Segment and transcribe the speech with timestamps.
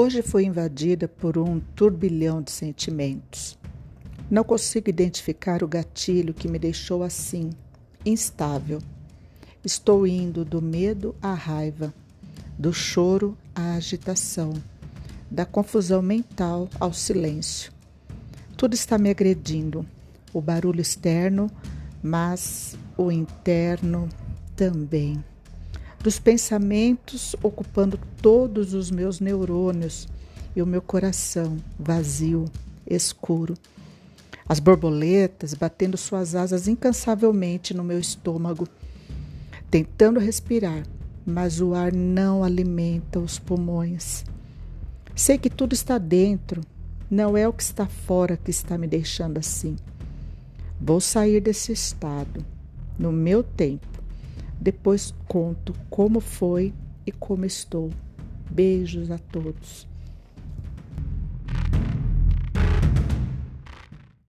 [0.00, 3.58] Hoje fui invadida por um turbilhão de sentimentos.
[4.30, 7.50] Não consigo identificar o gatilho que me deixou assim,
[8.06, 8.78] instável.
[9.64, 11.92] Estou indo do medo à raiva,
[12.56, 14.52] do choro à agitação,
[15.28, 17.72] da confusão mental ao silêncio.
[18.56, 19.84] Tudo está me agredindo,
[20.32, 21.50] o barulho externo,
[22.00, 24.08] mas o interno
[24.54, 25.24] também
[26.00, 30.06] dos pensamentos ocupando todos os meus neurônios
[30.54, 32.44] e o meu coração vazio,
[32.86, 33.54] escuro.
[34.48, 38.66] As borboletas batendo suas asas incansavelmente no meu estômago,
[39.70, 40.84] tentando respirar,
[41.26, 44.24] mas o ar não alimenta os pulmões.
[45.14, 46.62] Sei que tudo está dentro,
[47.10, 49.76] não é o que está fora que está me deixando assim.
[50.80, 52.44] Vou sair desse estado,
[52.98, 53.97] no meu tempo
[54.60, 56.74] depois conto como foi
[57.06, 57.90] e como estou.
[58.50, 59.86] Beijos a todos.